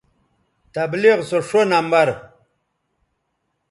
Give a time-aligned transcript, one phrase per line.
[0.73, 2.07] تبلیغ سو ݜو نمبر